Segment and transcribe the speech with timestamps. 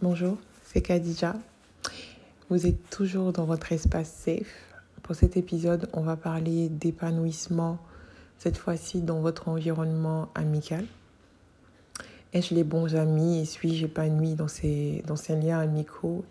[0.00, 1.34] Bonjour, c'est Khadija.
[2.50, 4.54] Vous êtes toujours dans votre espace safe.
[5.02, 7.78] Pour cet épisode, on va parler d'épanouissement,
[8.38, 10.84] cette fois-ci dans votre environnement amical.
[12.32, 16.24] Ai-je les bons amis et suis-je épanoui dans ces, dans ces liens amicaux?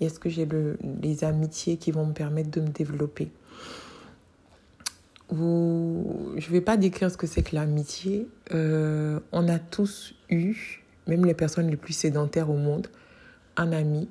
[0.00, 3.30] Et est-ce que j'ai le, les amitiés qui vont me permettre de me développer?
[5.30, 8.26] Je ne vais pas décrire ce que c'est que l'amitié.
[8.52, 12.88] Euh, on a tous eu, même les personnes les plus sédentaires au monde,
[13.56, 14.08] un ami.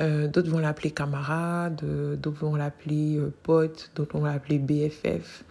[0.00, 5.44] Euh, d'autres vont l'appeler camarade, euh, d'autres vont l'appeler euh, pote, d'autres vont l'appeler BFF,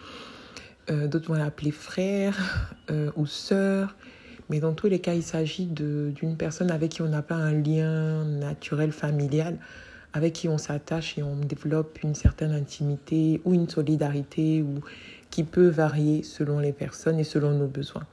[0.89, 2.75] d'autres vont l'appeler frère
[3.15, 3.95] ou sœur.
[4.49, 7.53] Mais dans tous les cas, il s'agit d'une personne avec qui on n'a pas un
[7.53, 9.57] lien naturel familial,
[10.11, 14.81] avec qui on s'attache et on développe une certaine intimité ou une solidarité ou
[15.29, 18.05] qui peut varier selon les personnes et selon nos besoins.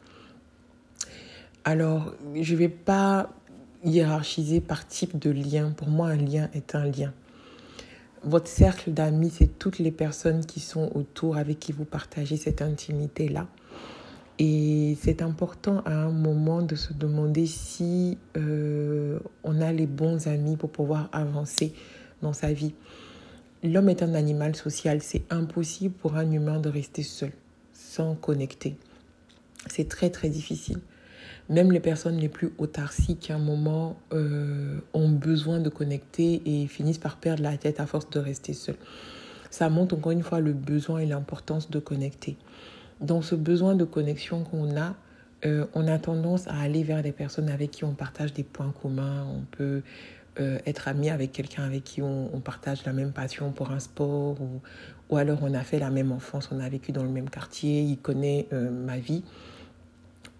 [1.64, 3.34] Alors, je ne vais pas
[3.84, 5.72] hiérarchisé par type de lien.
[5.76, 7.12] Pour moi, un lien est un lien.
[8.22, 12.60] Votre cercle d'amis, c'est toutes les personnes qui sont autour, avec qui vous partagez cette
[12.60, 13.48] intimité-là.
[14.38, 20.28] Et c'est important à un moment de se demander si euh, on a les bons
[20.28, 21.74] amis pour pouvoir avancer
[22.22, 22.74] dans sa vie.
[23.62, 25.02] L'homme est un animal social.
[25.02, 27.32] C'est impossible pour un humain de rester seul,
[27.74, 28.76] sans connecter.
[29.66, 30.80] C'est très très difficile.
[31.51, 36.68] Même les personnes les plus autarciques, à un moment, euh, ont besoin de connecter et
[36.68, 38.76] finissent par perdre la tête à force de rester seuls.
[39.51, 42.37] Ça montre encore une fois le besoin et l'importance de connecter.
[43.01, 44.95] Dans ce besoin de connexion qu'on a,
[45.45, 48.73] euh, on a tendance à aller vers des personnes avec qui on partage des points
[48.80, 49.24] communs.
[49.24, 49.82] On peut
[50.38, 54.37] euh, être ami avec quelqu'un avec qui on, partage la même passion pour un sport
[54.40, 57.82] ou, alors on a fait la même enfance, on a vécu dans le même quartier,
[57.82, 59.24] il connaît ma vie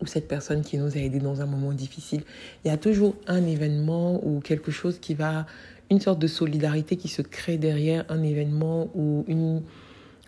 [0.01, 2.23] ou cette personne qui nous a aidés dans un moment difficile.
[2.65, 5.47] Il y a toujours un événement ou quelque chose qui va,
[5.91, 9.62] une sorte de solidarité qui se crée derrière un événement ou une,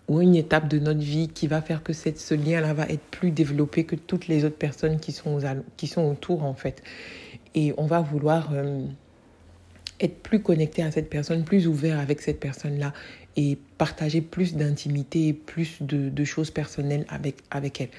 [0.07, 3.03] ou une étape de notre vie qui va faire que cette, ce lien-là va être
[3.11, 6.83] plus développé que toutes les autres personnes qui sont, aux, qui sont autour en fait.
[7.55, 8.81] Et on va vouloir euh,
[9.99, 12.93] être plus connecté à cette personne, plus ouvert avec cette personne-là
[13.35, 17.89] et partager plus d'intimité, plus de, de choses personnelles avec, avec elle.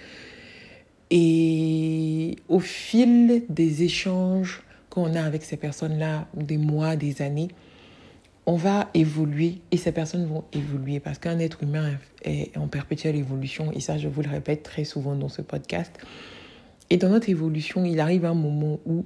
[1.17, 7.47] Et au fil des échanges qu'on a avec ces personnes-là, des mois, des années,
[8.47, 11.93] on va évoluer et ces personnes vont évoluer parce qu'un être humain
[12.25, 15.93] est en perpétuelle évolution et ça, je vous le répète très souvent dans ce podcast.
[16.91, 19.05] Et dans notre évolution, il arrive un moment où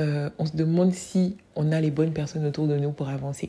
[0.00, 3.48] euh, on se demande si on a les bonnes personnes autour de nous pour avancer.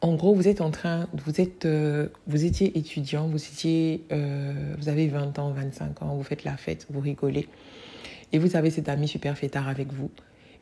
[0.00, 4.74] En gros, vous êtes en train, vous êtes, euh, vous étiez étudiant, vous étiez, euh,
[4.78, 7.48] vous avez 20 ans, 25 ans, vous faites la fête, vous rigolez,
[8.32, 10.10] et vous avez cet ami super fêtard avec vous.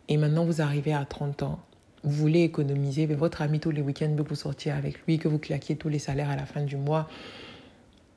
[0.08, 1.60] Et maintenant, vous arrivez à 30 ans,
[2.04, 5.28] vous voulez économiser, mais votre ami tous les week-ends veut vous sortir avec lui, que
[5.28, 7.08] vous claquiez tous les salaires à la fin du mois,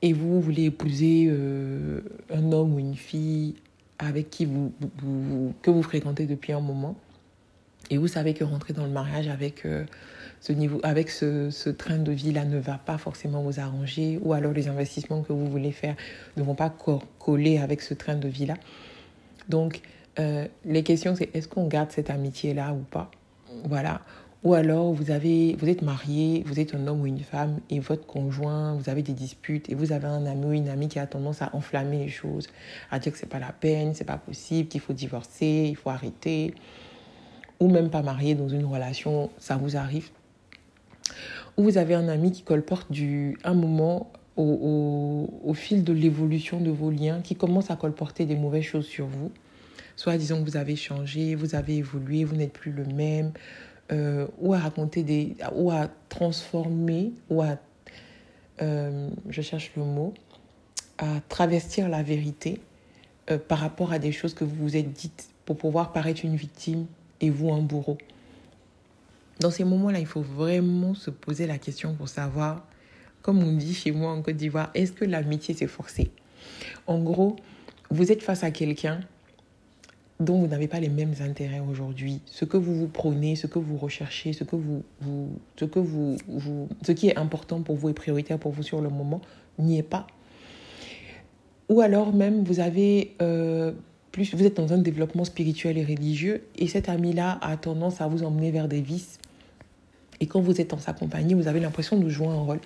[0.02, 2.00] et vous voulez épouser euh,
[2.32, 3.54] un homme ou une fille
[3.98, 4.72] avec qui vous,
[5.62, 6.96] que vous fréquentez depuis un moment,
[7.90, 9.84] et vous savez que rentrer dans le mariage avec euh,
[10.40, 14.18] ce niveau, avec ce, ce train de vie là ne va pas forcément vous arranger,
[14.22, 15.96] ou alors les investissements que vous voulez faire
[16.36, 18.54] ne vont pas co coller avec ce train de vie là.
[19.48, 19.80] Donc
[20.18, 23.10] euh, les questions c'est est-ce qu'on garde cette amitié là ou pas,
[23.64, 24.00] voilà.
[24.44, 27.80] Ou alors vous avez, vous êtes marié, vous êtes un homme ou une femme et
[27.80, 31.00] votre conjoint, vous avez des disputes et vous avez un ami ou une amie qui
[31.00, 32.46] a tendance à enflammer les choses,
[32.92, 35.90] à dire que c'est pas la peine, c'est pas possible, qu'il faut divorcer, il faut
[35.90, 36.54] arrêter
[37.60, 40.10] ou même pas marié dans une relation, ça vous arrive?
[41.56, 46.60] Ou vous avez un ami qui colporte du, un moment au, au, fil de l'évolution
[46.60, 49.30] de vos liens, qui commence à colporter des mauvaises choses sur vous?
[49.96, 53.32] Soit disons que vous avez changé, vous avez évolué, vous n'êtes plus le même,
[53.92, 57.56] euh, ou à raconter des, ou à transformer, ou à,
[58.60, 60.12] euh, je cherche le mot,
[60.98, 62.60] à travestir la vérité
[63.30, 66.36] euh, par rapport à des choses que vous vous êtes dites pour pouvoir paraître une
[66.36, 66.86] victime
[67.20, 67.98] et vous un bourreau.
[69.40, 72.64] Dans ces moments-là, il faut vraiment se poser la question pour savoir,
[73.22, 76.10] comme on dit chez moi en Côte d'Ivoire, est-ce que l'amitié s'est forcée
[76.86, 77.36] En gros,
[77.90, 79.00] vous êtes face à quelqu'un
[80.18, 82.22] dont vous n'avez pas les mêmes intérêts aujourd'hui.
[82.24, 84.82] Ce que vous vous prônez, ce que vous recherchez, ce, que vous,
[85.56, 86.16] ce, que vous,
[86.86, 89.20] ce qui est important pour vous et prioritaire pour vous sur le moment
[89.58, 90.06] n'y est pas.
[91.68, 93.14] Ou alors même, vous avez...
[93.20, 93.72] Euh,
[94.16, 98.08] plus vous êtes dans un développement spirituel et religieux et cet ami-là a tendance à
[98.08, 99.18] vous emmener vers des vices.
[100.20, 102.60] Et quand vous êtes en sa compagnie, vous avez l'impression de jouer un rôle.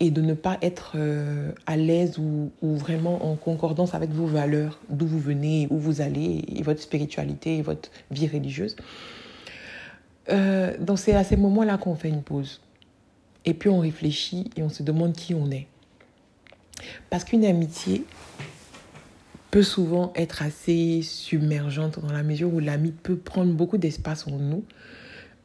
[0.00, 4.80] et de ne pas être euh, à l'aise ou, vraiment en concordance avec vos valeurs,
[4.88, 8.74] d'où vous venez, où vous allez, et votre spiritualité et votre vie religieuse.
[10.28, 12.60] Euh, donc c'est à ces moments-là qu'on fait une pause.
[13.44, 15.68] Et puis on réfléchit et on se demande qui on est.
[17.10, 18.04] Parce qu'une amitié
[19.50, 24.38] peut souvent être assez submergente dans la mesure où l'ami peut prendre beaucoup d'espace en
[24.38, 24.64] nous.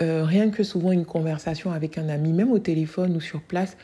[0.02, 3.78] Euh, rien que souvent une conversation avec un ami, même au téléphone ou sur place,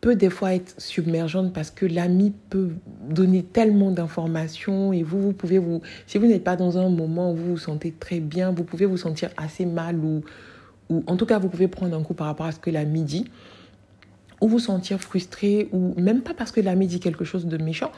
[0.00, 2.72] peut des fois être submergente parce que l'ami peut
[3.08, 7.32] donner tellement d'informations et vous, vous pouvez vous, si vous n'êtes pas dans un moment
[7.32, 10.22] où vous vous sentez très bien, vous pouvez vous sentir assez mal ou,
[10.90, 13.02] ou en tout cas vous pouvez prendre un coup par rapport à ce que l'ami
[13.02, 13.24] dit
[14.44, 17.90] ou vous sentir frustré ou même pas parce que l'ami dit quelque chose de méchant,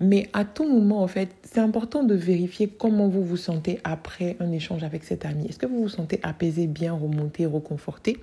[0.00, 4.36] mais à tout moment en fait, c'est important de vérifier comment vous vous sentez après
[4.38, 5.48] un échange avec cet ami.
[5.48, 8.18] Est-ce que vous vous sentez apaisé, bien remonté, reconforté?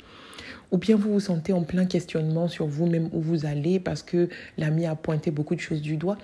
[0.71, 4.29] Ou bien vous vous sentez en plein questionnement sur vous-même où vous allez parce que
[4.57, 6.17] l'ami a pointé beaucoup de choses du doigt?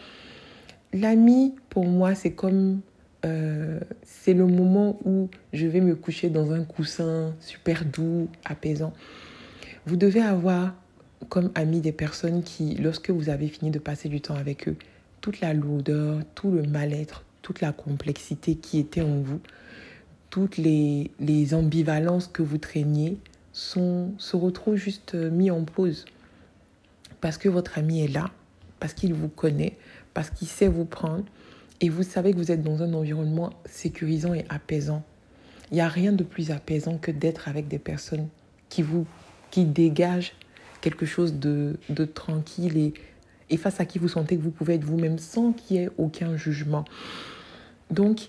[0.94, 2.80] L'ami, pour moi, c'est comme...
[3.26, 8.94] Euh, c'est le moment où je vais me coucher dans un coussin super doux, apaisant.
[9.86, 10.74] Vous devez avoir
[11.30, 14.76] comme ami des personnes qui, lorsque vous avez fini de passer du temps avec eux,
[15.22, 19.40] toute la lourdeur, tout le mal-être, toute la complexité qui était en vous,
[20.30, 23.18] toutes les, les ambivalences que vous traîniez,
[23.54, 26.06] sont, se retrouvent juste euh, mis en pause.
[27.20, 28.32] Parce que votre ami est là,
[28.80, 29.78] parce qu'il vous connaît,
[30.14, 31.26] parce qu'il sait vous prendre,
[31.82, 35.04] et vous savez que vous êtes dans un environnement sécurisant et apaisant.
[35.72, 38.28] Il n'y a rien de plus apaisant que d'être avec des personnes
[38.70, 39.06] qui vous
[39.50, 40.34] qui dégagent
[40.82, 42.94] quelque chose de, de tranquille et,
[43.50, 45.90] et face à qui vous sentez que vous pouvez être vous-même sans qu'il y ait
[45.98, 46.86] aucun jugement.
[47.90, 48.28] Donc,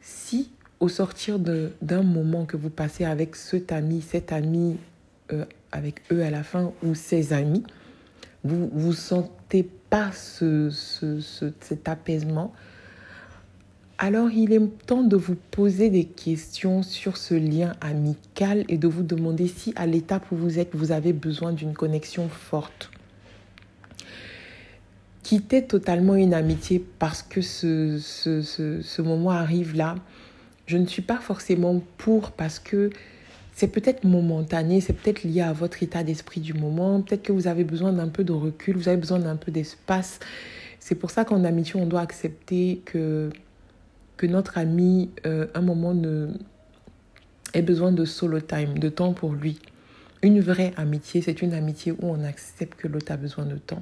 [0.00, 0.50] si
[0.80, 4.78] au sortir d'un moment que vous passez avec cet ami, cet ami
[5.32, 7.62] euh, avec eux à la fin ou ses amis,
[8.42, 11.20] vous ne sentez pas ce, ce,
[11.60, 12.54] cet apaisement,
[14.02, 18.88] alors il est temps de vous poser des questions sur ce lien amical et de
[18.88, 22.90] vous demander si à l'étape où vous êtes, vous avez besoin d'une connexion forte.
[25.22, 29.96] Quitter totalement une amitié parce que ce, ce, ce moment arrive là,
[30.64, 32.88] je ne suis pas forcément pour parce que
[33.54, 37.48] c'est peut-être momentané, c'est peut-être lié à votre état d'esprit du moment, peut-être que vous
[37.48, 40.20] avez besoin d'un peu de recul, vous avez besoin d'un peu d'espace.
[40.78, 43.30] C'est pour ça qu'en amitié, on doit accepter que,
[44.20, 45.94] que notre ami, euh, un moment,
[47.54, 49.58] ait besoin de solo time, de temps pour lui.
[50.22, 53.80] Une vraie amitié, c'est une amitié où on accepte que l'autre a besoin de temps.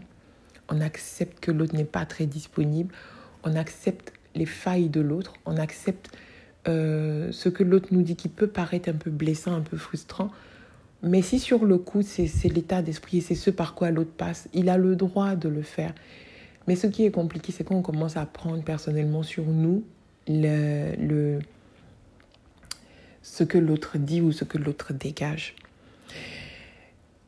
[0.68, 2.94] On accepte que l'autre n'est pas très disponible.
[3.42, 5.32] On accepte les failles de l'autre.
[5.44, 6.16] On accepte
[6.68, 10.30] euh, ce que l'autre nous dit qui peut paraître un peu blessant, un peu frustrant.
[11.02, 14.48] Mais si sur le coup, c'est l'état d'esprit et c'est ce par quoi l'autre passe,
[14.54, 15.92] il a le droit de le faire.
[16.68, 19.82] Mais ce qui est compliqué, c'est quand on commence à prendre personnellement sur nous
[20.28, 21.38] le, le
[23.22, 25.54] ce que l'autre dit ou ce que l'autre dégage.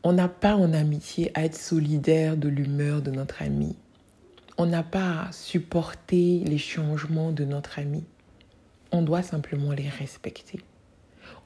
[0.03, 3.77] On n'a pas en amitié à être solidaire de l'humeur de notre ami.
[4.57, 8.05] On n'a pas à supporter les changements de notre ami
[8.93, 10.61] on doit simplement les respecter.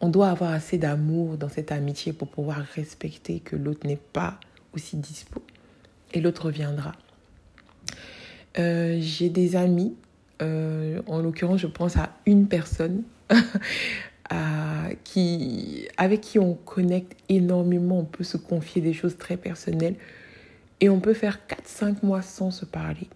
[0.01, 4.39] On doit avoir assez d'amour dans cette amitié pour pouvoir respecter que l'autre n'est pas
[4.73, 5.43] aussi dispo.
[6.13, 6.93] Et l'autre reviendra.
[8.59, 9.95] Euh, j'ai des amis,
[10.43, 13.03] euh, en l'occurrence je pense à une personne
[15.05, 19.97] qui, avec qui on connecte énormément, on peut se confier des choses très personnelles
[20.81, 23.09] et on peut faire 4-5 mois sans se parler.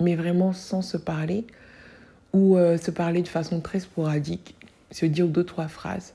[0.00, 1.46] Mais vraiment sans se parler
[2.32, 4.54] ou euh, se parler de façon très sporadique,
[4.90, 6.14] se dire deux, trois phrases.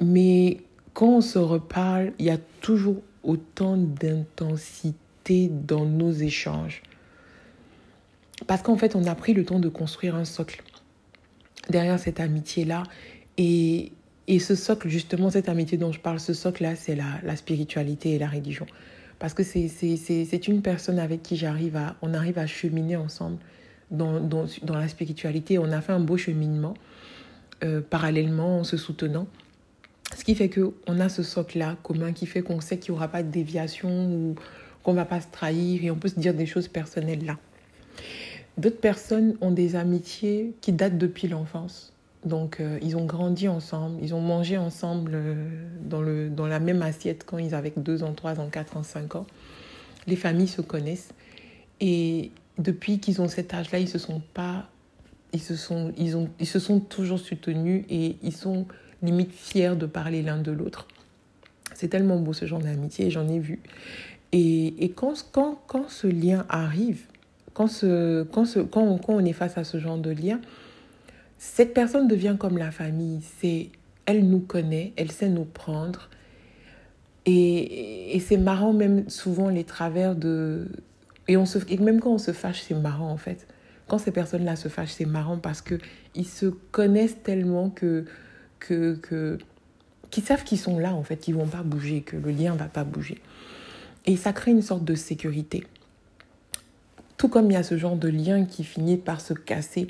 [0.00, 0.58] Mais
[0.94, 6.82] quand on se reparle, il y a toujours autant d'intensité dans nos échanges.
[8.46, 10.62] Parce qu'en fait, on a pris le temps de construire un socle
[11.68, 12.82] derrière cette amitié-là.
[13.38, 13.92] Et,
[14.28, 18.18] et ce socle, justement, cette amitié dont je parle, ce socle-là, c'est la, spiritualité et
[18.18, 18.66] la religion.
[19.18, 23.38] Parce que c'est une personne avec qui j'arrive à, on arrive à cheminer ensemble
[23.90, 25.58] dans, dans, dans, la spiritualité.
[25.58, 26.74] On a fait un beau cheminement
[27.62, 29.28] euh, parallèlement en se soutenant.
[30.16, 33.08] Ce qui fait qu'on a ce socle-là commun qui fait qu'on sait qu'il n'y aura
[33.08, 34.34] pas de déviation ou
[34.82, 37.38] qu'on ne va pas se trahir et on peut se dire des choses personnelles là.
[38.58, 41.92] D'autres personnes ont des amitiés qui datent depuis l'enfance.
[42.24, 45.34] Donc, euh, ils ont grandi ensemble, ils ont mangé ensemble euh,
[45.80, 48.82] dans, le, dans la même assiette quand ils avaient 2 ans, 3 ans, 4 ans,
[48.82, 49.26] 5 ans.
[50.06, 51.10] Les familles se connaissent.
[51.80, 54.68] Et depuis qu'ils ont cet âge-là, ils se sont pas,
[55.32, 58.66] ils se sont, ils ont, ils se sont toujours soutenus et ils sont
[59.02, 60.86] limite fiers de parler l'un de l'autre.
[61.74, 63.60] C'est tellement beau ce genre d'amitié, j'en ai vu.
[64.30, 67.06] Et, et quand, quand, quand, ce lien arrive,
[67.54, 70.40] quand, ce, quand, ce, quand, on, quand on est face à ce genre de lien,
[71.38, 73.20] cette personne devient comme la famille.
[73.40, 73.70] C'est,
[74.06, 76.08] elle nous connaît, elle sait nous prendre.
[77.26, 80.68] Et, et c'est marrant même souvent les travers de...
[81.28, 83.46] Et, on se, et même quand on se fâche, c'est marrant en fait.
[83.86, 88.04] Quand ces personnes-là se fâchent, c'est marrant parce qu'ils se connaissent tellement que...
[88.58, 89.38] que, que
[90.10, 92.66] qu'ils savent qu'ils sont là en fait, qu'ils vont pas bouger, que le lien va
[92.66, 93.22] pas bouger.
[94.04, 95.64] Et ça crée une sorte de sécurité.
[97.22, 99.86] Tout comme il y a ce genre de lien qui finit par se casser.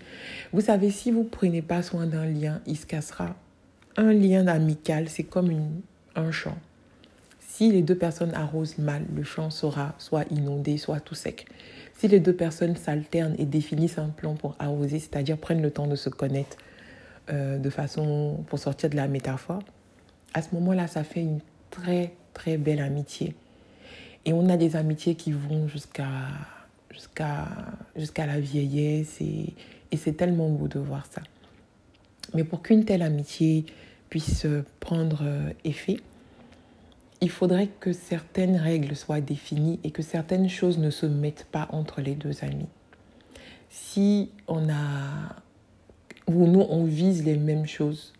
[0.52, 3.34] Vous savez, si vous prenez pas soin d'un lien, il se cassera.
[3.96, 5.50] Un lien amical, c'est comme
[6.14, 6.58] un champ.
[7.40, 11.46] Si les deux personnes arrosent mal, le champ sera soit inondé, soit tout sec.
[11.94, 15.86] Si les deux personnes s'alternent et définissent un plan pour arroser, c'est-à-dire prennent le temps
[15.86, 16.58] de se connaître
[17.30, 19.62] euh, de façon pour sortir de la métaphore,
[20.34, 23.34] à ce moment-là, ça fait une très très belle amitié.
[24.26, 26.04] Et on a des amitiés qui vont jusqu'à
[26.92, 29.54] jusqu'à la vieillesse et,
[29.90, 31.22] et c'est tellement beau de voir ça.
[32.34, 33.66] Mais pour qu'une telle amitié
[34.08, 34.46] puisse
[34.80, 35.98] prendre euh, effet,
[37.22, 41.68] il faudrait que certaines règles soient définies et que certaines choses ne se mettent pas
[41.70, 42.68] entre les deux amis.
[43.70, 45.36] Si on a
[46.26, 48.12] ou nous on vise les mêmes choses,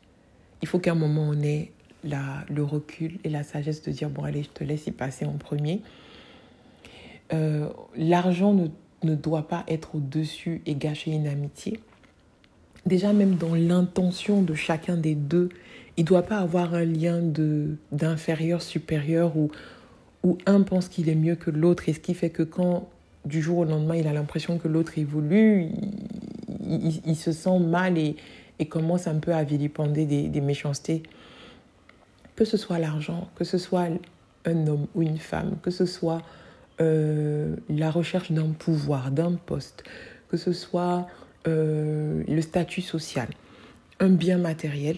[0.62, 1.73] il faut qu'à un moment on ait
[2.05, 5.25] la, le recul et la sagesse de dire bon allez je te laisse y passer
[5.25, 5.83] en premier
[7.32, 8.68] euh, l'argent ne,
[9.02, 11.80] ne, doit pas être au-dessus et gâcher une amitié.
[12.84, 15.48] Déjà, même dans l'intention de chacun des deux,
[15.96, 17.20] il ne doit pas avoir un lien
[17.92, 19.50] d'inférieur-supérieur où,
[20.24, 22.88] où un pense qu'il est mieux que l'autre et ce qui fait que quand
[23.24, 25.68] du jour au lendemain il a l'impression que l'autre évolue,
[26.60, 28.16] il, il, se sent mal et,
[28.58, 31.02] et, commence un peu à vilipender des méchancetés.
[32.34, 33.88] Que ce soit l'argent, que ce soit
[34.44, 36.22] un homme ou une femme, que ce soit
[36.81, 39.85] euh, la recherche d'un pouvoir, d'un poste,
[40.29, 41.07] que ce soit
[41.47, 43.29] euh, le statut social,
[44.00, 44.97] un bien matériel,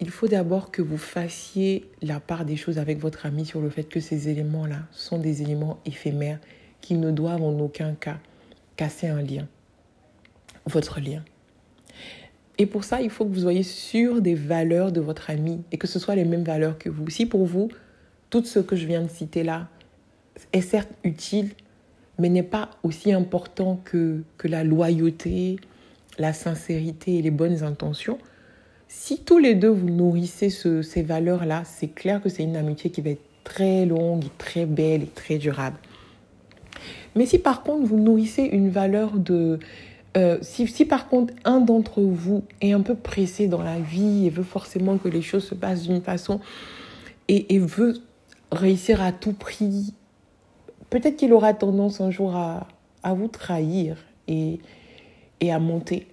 [0.00, 3.70] il faut d'abord que vous fassiez la part des choses avec votre ami sur le
[3.70, 6.40] fait que ces éléments-là sont des éléments éphémères
[6.80, 8.18] qui ne doivent en aucun cas
[8.76, 9.46] casser un lien,
[10.66, 11.22] votre lien.
[12.58, 15.78] Et pour ça, il faut que vous soyez sûr des valeurs de votre ami et
[15.78, 17.08] que ce soit les mêmes valeurs que vous.
[17.08, 17.68] Si pour vous,
[18.30, 19.68] tout ce que je viens de citer là,
[20.52, 21.50] est certes utile,
[22.18, 25.56] mais n'est pas aussi important que, que la loyauté,
[26.18, 28.18] la sincérité et les bonnes intentions.
[28.88, 32.90] Si tous les deux vous nourrissez ce, ces valeurs-là, c'est clair que c'est une amitié
[32.90, 35.78] qui va être très longue, très belle et très durable.
[37.14, 39.58] Mais si par contre vous nourrissez une valeur de...
[40.16, 44.26] Euh, si, si par contre un d'entre vous est un peu pressé dans la vie
[44.26, 46.40] et veut forcément que les choses se passent d'une façon
[47.28, 47.94] et veut
[48.50, 49.94] réussir à tout prix
[50.92, 52.66] peut-être qu'il aura tendance un jour à,
[53.14, 53.96] vous trahir
[54.28, 54.60] et,
[55.50, 56.06] à monter.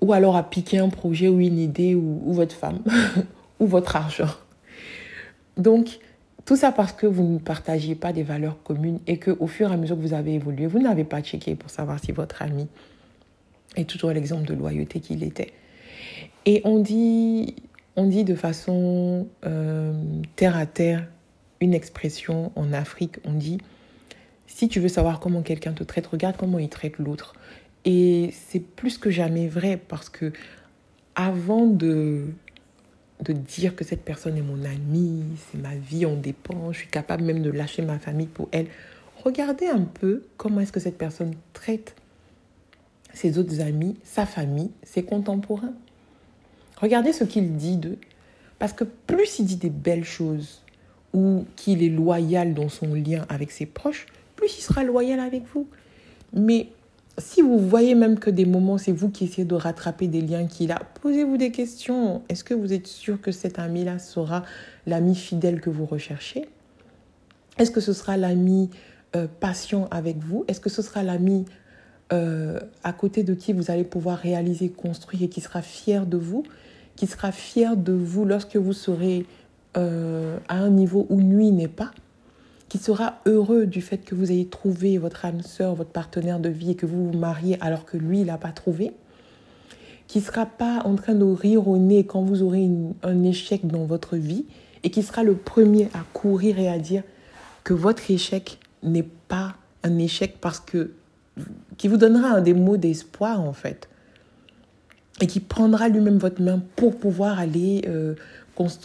[0.00, 2.80] Ou alors à piquer un projet ou une idée ou, votre femme
[3.60, 4.30] ou votre argent.
[5.58, 5.98] Donc,
[6.46, 9.70] tout ça parce que vous ne partagiez pas des valeurs communes et que au fur
[9.70, 12.40] et à mesure que vous avez évolué, vous n'avez pas checké pour savoir si votre
[12.42, 12.66] ami
[13.76, 15.52] est toujours l'exemple de loyauté qu'il était.
[16.46, 17.56] Et on dit,
[17.96, 19.92] on dit de façon euh,
[20.36, 21.06] terre à terre
[21.64, 23.58] une expression en Afrique, on dit
[24.46, 27.34] si tu veux savoir comment quelqu'un te traite, regarde comment il traite l'autre.
[27.84, 30.32] Et c'est plus que jamais vrai parce que
[31.14, 32.26] avant de,
[33.20, 36.88] de dire que cette personne est mon amie, c'est ma vie, on dépend, je suis
[36.88, 38.66] capable même de lâcher ma famille pour elle,
[39.24, 41.94] regardez un peu comment est-ce que cette personne traite
[43.14, 45.74] ses autres amis, sa famille, ses contemporains.
[46.76, 47.98] Regardez ce qu'il dit d'eux.
[48.58, 50.62] Parce que plus il dit des belles choses,
[51.14, 54.06] ou qu'il est loyal dans son lien avec ses proches,
[54.36, 55.66] plus il sera loyal avec vous.
[56.34, 56.68] Mais
[57.16, 60.46] si vous voyez même que des moments, c'est vous qui essayez de rattraper des liens
[60.46, 62.22] qu'il a, posez-vous des questions.
[62.28, 64.42] Est-ce que vous êtes sûr que cet ami-là sera
[64.86, 66.48] l'ami fidèle que vous recherchez?
[67.58, 68.68] Est-ce que ce sera l'ami
[69.14, 70.44] euh, patient avec vous?
[70.48, 71.44] Est-ce que ce sera l'ami
[72.12, 76.16] euh, à côté de qui vous allez pouvoir réaliser, construire et qui sera fier de
[76.16, 76.42] vous?
[76.96, 79.24] Qui sera fier de vous lorsque vous serez
[79.76, 81.90] euh, à un niveau où nuit n'est pas,
[82.68, 86.48] qui sera heureux du fait que vous ayez trouvé votre âme sœur, votre partenaire de
[86.48, 88.92] vie et que vous vous mariez alors que lui, il n'a pas trouvé,
[90.06, 92.68] qui ne sera pas en train de rire au nez quand vous aurez
[93.02, 94.44] un échec dans votre vie
[94.82, 97.02] et qui sera le premier à courir et à dire
[97.64, 100.92] que votre échec n'est pas un échec parce que
[101.78, 103.88] qui vous donnera un des mots d'espoir en fait
[105.20, 108.14] et qui prendra lui-même votre main pour pouvoir aller euh,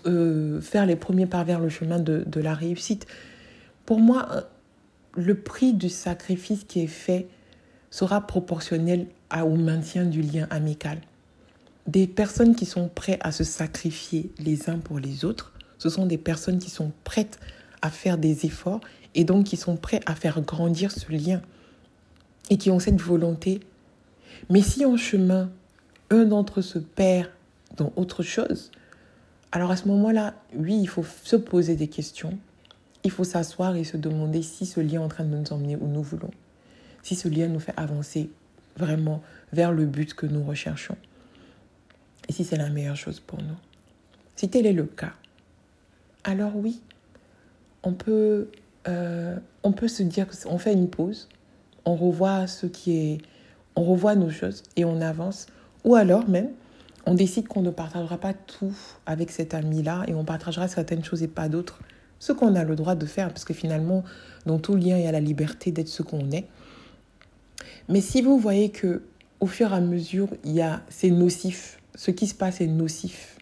[0.06, 3.06] euh, faire les premiers pas vers le chemin de, de la réussite.
[3.86, 4.42] Pour moi, euh,
[5.16, 7.28] le prix du sacrifice qui est fait
[7.90, 9.08] sera proportionnel
[9.44, 11.00] au maintien du lien amical.
[11.88, 16.06] Des personnes qui sont prêtes à se sacrifier les uns pour les autres, ce sont
[16.06, 17.40] des personnes qui sont prêtes
[17.82, 18.82] à faire des efforts
[19.16, 21.42] et donc qui sont prêts à faire grandir ce lien
[22.50, 23.62] et qui ont cette volonté.
[24.50, 25.50] Mais si en chemin,
[26.10, 27.30] un d'entre eux se perd
[27.78, 28.72] dans autre chose,
[29.52, 32.38] alors à ce moment-là, oui, il faut se poser des questions.
[33.04, 35.76] Il faut s'asseoir et se demander si ce lien est en train de nous emmener
[35.76, 36.32] où nous voulons.
[37.02, 38.30] Si ce lien nous fait avancer
[38.78, 40.98] vraiment vers le but que nous recherchons.
[42.28, 43.58] Et si c'est la meilleure chose pour nous.
[44.36, 45.14] Si tel est le cas,
[46.24, 46.82] alors oui,
[47.84, 48.50] on peut,
[48.88, 51.28] euh, on peut se dire qu'on fait une pause,
[51.86, 53.18] on revoit ce qui est,
[53.76, 55.48] on revoit nos choses et on avance.
[55.86, 56.50] Ou alors même,
[57.06, 58.76] on décide qu'on ne partagera pas tout
[59.06, 61.80] avec cet ami-là et on partagera certaines choses et pas d'autres.
[62.20, 64.04] Ce qu'on a le droit de faire, parce que finalement,
[64.46, 66.48] dans tout lien, il y a la liberté d'être ce qu'on est.
[67.88, 69.04] Mais si vous voyez que
[69.40, 72.68] au fur et à mesure, il y a, c'est nocif, ce qui se passe est
[72.68, 73.38] nocif,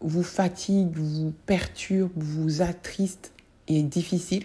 [0.00, 3.32] vous fatigue, vous perturbe, vous attriste
[3.66, 4.44] et est difficile,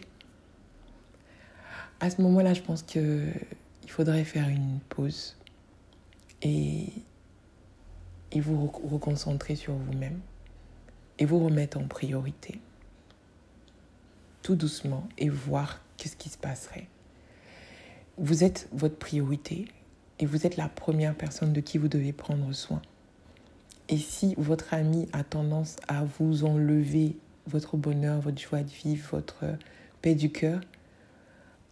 [1.99, 3.33] à ce moment-là, je pense qu'il
[3.87, 5.35] faudrait faire une pause
[6.41, 6.87] et,
[8.31, 10.19] et vous reconcentrer sur vous-même
[11.19, 12.59] et vous remettre en priorité.
[14.41, 16.87] Tout doucement et voir qu'est-ce qui se passerait.
[18.17, 19.65] Vous êtes votre priorité
[20.19, 22.81] et vous êtes la première personne de qui vous devez prendre soin.
[23.89, 29.09] Et si votre ami a tendance à vous enlever votre bonheur, votre joie de vivre,
[29.11, 29.45] votre
[30.01, 30.61] paix du cœur,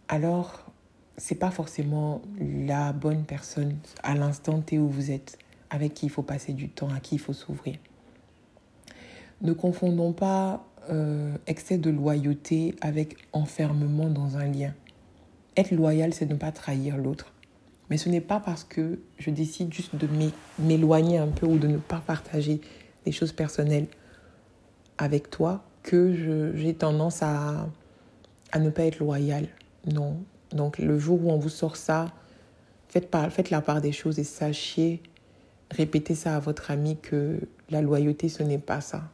[0.08, 0.70] alors
[1.16, 5.38] c'est pas forcément la bonne personne à l'instant T où vous êtes,
[5.70, 7.76] avec qui il faut passer du temps, à qui il faut s'ouvrir.
[9.42, 14.74] Ne confondons pas euh, excès de loyauté avec enfermement dans un lien.
[15.56, 17.32] Être loyal, c'est ne pas trahir l'autre.
[17.90, 20.08] Mais ce n'est pas parce que je décide juste de
[20.58, 22.60] m'éloigner un peu ou de ne pas partager
[23.04, 23.88] des choses personnelles
[24.96, 27.68] avec toi que j'ai tendance à,
[28.58, 29.48] ne pas être loyal.
[29.90, 30.16] Non.
[30.52, 32.06] Donc le jour où on vous sort ça,
[32.88, 35.02] faites, faites la part des choses et sachez,
[35.70, 39.04] répétez ça à votre ami que la loyauté, ce n'est pas ça.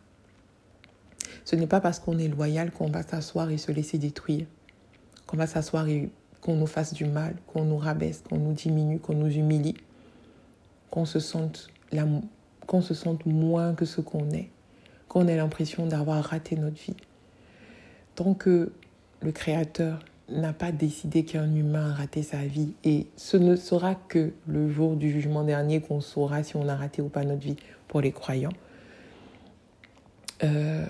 [1.45, 4.47] Ce n'est pas parce qu'on est loyal qu'on va s'asseoir et se laisser détruire,
[5.27, 8.99] qu'on va s'asseoir et qu'on nous fasse du mal, qu'on nous rabaisse, qu'on nous diminue,
[8.99, 9.77] qu'on nous humilie,
[10.90, 11.71] qu'on se sente
[12.66, 14.51] qu'on se sente moins que ce qu'on est,
[15.09, 16.97] qu'on ait l'impression d'avoir raté notre vie.
[18.16, 18.73] Tant que
[19.21, 23.94] le Créateur n'a pas décidé qu'un humain a raté sa vie, et ce ne sera
[23.94, 27.42] que le jour du jugement dernier qu'on saura si on a raté ou pas notre
[27.42, 27.56] vie
[27.88, 28.52] pour les croyants.
[30.42, 30.84] Euh,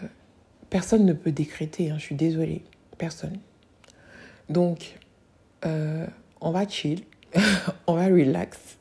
[0.70, 2.62] personne ne peut décréter, hein, je suis désolée,
[2.98, 3.38] personne.
[4.48, 4.98] Donc,
[5.66, 6.06] euh,
[6.40, 7.02] on va chill,
[7.86, 8.78] on va relax.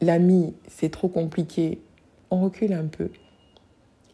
[0.00, 1.80] L'ami, c'est trop compliqué,
[2.30, 3.08] on recule un peu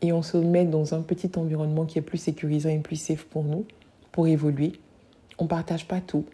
[0.00, 3.24] et on se met dans un petit environnement qui est plus sécurisant et plus safe
[3.24, 3.66] pour nous,
[4.12, 4.72] pour évoluer.
[5.38, 6.24] On ne partage pas tout.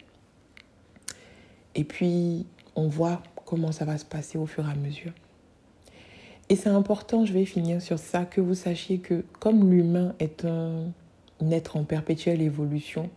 [1.75, 5.11] Et puis, on voit comment ça va se passer au fur et à mesure.
[6.49, 10.45] Et c'est important, je vais finir sur ça, que vous sachiez que comme l'humain est
[10.45, 10.91] un
[11.51, 13.09] être en perpétuelle évolution,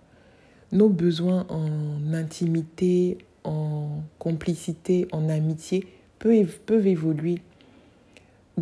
[0.72, 5.86] nos besoins en intimité, en complicité, en amitié
[6.18, 7.40] peuvent, peuvent évoluer.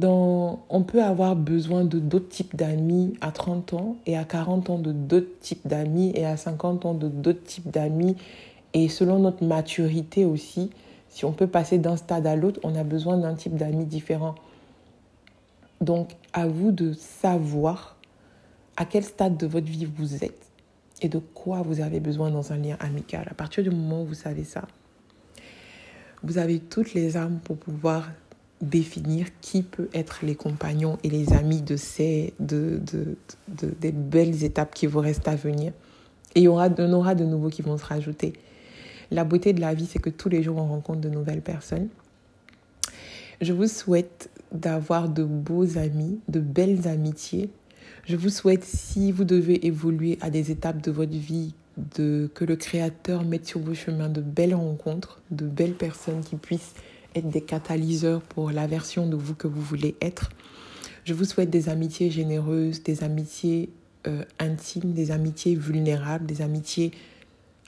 [0.05, 4.79] On peut avoir besoin de d'autres types d'amis à 30 ans et à 40 ans
[4.79, 8.17] de d'autres types d'amis et à 50 ans de d'autres types d'amis.
[8.75, 10.71] Et selon notre maturité aussi,
[11.09, 14.35] si on peut passer d'un stade à l'autre, on a besoin d'un type d'amis différent.
[15.81, 17.97] Donc à vous de savoir
[18.77, 20.51] à quel stade de votre vie vous êtes
[21.01, 23.27] et de quoi vous avez besoin dans un lien amical.
[23.31, 24.63] À partir du moment où vous savez ça,
[26.23, 28.11] vous avez toutes les armes pour pouvoir
[28.61, 33.17] définir qui peut être les compagnons et les amis de ces de, de,
[33.49, 35.73] de, des belles étapes qui vous restent à venir.
[36.35, 38.35] Et il y aura, en aura de nouveaux qui vont se rajouter.
[39.11, 41.89] La beauté de la vie, c'est que tous les jours, on rencontre de nouvelles personnes.
[43.41, 47.51] Je vous souhaite d'avoir de beaux amis, de belles amitiés,
[48.07, 51.55] je vous souhaite, si vous devez évoluer à des étapes de votre vie,
[51.97, 56.37] de, que le Créateur mette sur vos chemins de belles rencontres, de belles personnes qui
[56.37, 56.75] puissent
[57.17, 60.31] être des catalyseurs pour la version de vous que vous voulez être.
[61.05, 63.71] Je vous souhaite des amitiés généreuses, des amitiés
[64.07, 66.91] euh, intimes, des amitiés vulnérables, des amitiés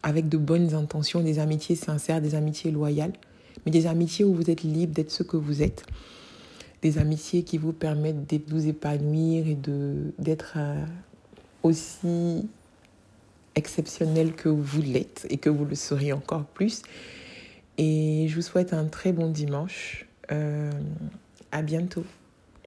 [0.02, 3.12] avec de bonnes intentions, des amitiés sincères, des amitiés loyales,
[3.64, 5.84] mais des amitiés où vous êtes libre d'être ce que vous êtes.
[6.82, 9.58] Des amitiés qui vous permettent de vous épanouir et
[10.18, 10.84] d'être euh,
[11.62, 12.48] aussi
[13.56, 16.82] exceptionnel que vous l'êtes et que vous le serez encore plus.
[17.78, 20.06] Et je vous souhaite un très bon dimanche.
[20.30, 20.70] Euh,
[21.52, 22.04] à bientôt.